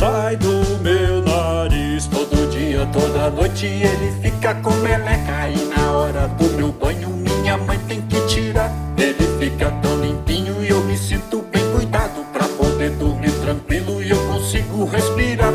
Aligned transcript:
Sai 0.00 0.34
do 0.36 0.78
meu 0.80 1.20
nariz 1.20 2.06
todo 2.06 2.50
dia, 2.50 2.86
toda 2.86 3.28
noite 3.28 3.66
ele 3.66 4.10
fica 4.22 4.54
com 4.54 4.70
meleca. 4.76 5.46
E 5.50 5.62
na 5.66 5.92
hora 5.92 6.26
do 6.26 6.44
meu 6.56 6.72
banho, 6.72 7.10
minha 7.10 7.58
mãe 7.58 7.78
tem 7.80 8.00
que 8.00 8.18
tirar. 8.26 8.72
Ele 8.96 9.22
fica 9.38 9.70
tão 9.82 10.00
limpinho 10.00 10.64
e 10.64 10.70
eu 10.70 10.80
me 10.84 10.96
sinto 10.96 11.44
bem 11.52 11.62
cuidado. 11.72 12.24
Pra 12.32 12.48
poder 12.48 12.92
dormir 12.92 13.30
tranquilo 13.42 14.02
e 14.02 14.08
eu 14.08 14.26
consigo 14.26 14.86
respirar. 14.86 15.52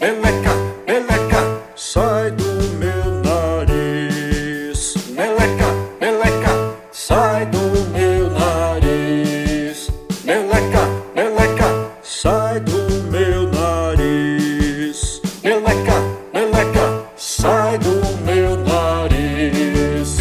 Meleca, 0.00 0.54
meleca, 0.86 1.60
sai 1.76 2.30
do 2.30 2.44
meu 2.78 3.20
nariz. 3.20 4.94
Meleca, 5.10 5.66
meleca, 6.00 6.76
sai 6.90 7.44
do 7.44 7.58
meu 7.90 8.21
sai 12.02 12.60
do 12.60 13.10
meu 13.10 13.48
nariz. 13.52 15.20
Meleca, 15.42 15.94
meleca, 16.32 17.04
sai 17.16 17.78
do 17.78 18.00
meu 18.24 18.56
nariz. 18.56 20.18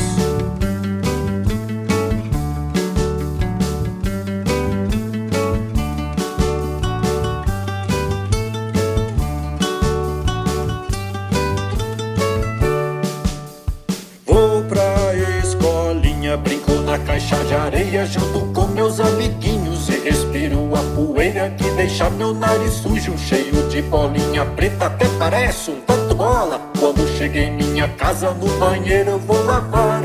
Vou 14.26 14.64
pra 14.66 15.16
escolinha, 15.44 16.38
brinco 16.38 16.74
na 16.82 17.00
caixa 17.00 17.44
de 17.46 17.56
areia 17.56 18.06
junto 18.06 18.54
com 18.54 18.68
meus 18.68 19.00
amiguinhos 19.00 19.61
respiro 20.04 20.70
a 20.76 20.96
poeira 20.96 21.50
que 21.52 21.70
deixa 21.72 22.10
meu 22.10 22.34
nariz 22.34 22.74
sujo, 22.74 23.18
cheio 23.18 23.68
de 23.70 23.82
bolinha 23.84 24.46
preta, 24.46 24.88
até 24.88 25.06
parece 25.20 25.72
um 25.72 25.82
tanto 25.82 26.16
bola. 26.16 26.60
Quando 26.80 27.08
cheguei 27.18 27.46
em 27.46 27.52
minha 27.52 27.88
casa 27.90 28.32
no 28.32 28.48
banheiro 28.58 29.12
eu 29.12 29.20
vou 29.20 29.44
lavar. 29.46 30.04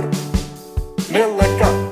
Meleca, 1.09 1.86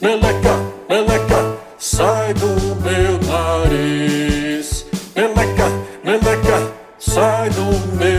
Meleca, 0.00 0.54
meleca, 0.88 1.58
sai 1.76 2.32
do 2.34 2.46
meu 2.76 3.18
nariz. 3.26 4.86
Meleca, 5.16 5.68
meleca, 6.04 6.72
sai 6.98 7.50
do 7.50 7.96
meu 7.96 8.17